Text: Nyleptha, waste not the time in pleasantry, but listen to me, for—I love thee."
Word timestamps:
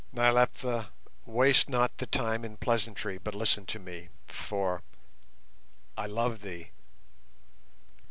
Nyleptha, 0.13 0.87
waste 1.27 1.69
not 1.69 1.99
the 1.99 2.07
time 2.07 2.43
in 2.43 2.57
pleasantry, 2.57 3.19
but 3.19 3.35
listen 3.35 3.67
to 3.67 3.77
me, 3.77 4.09
for—I 4.27 6.07
love 6.07 6.41
thee." 6.41 6.71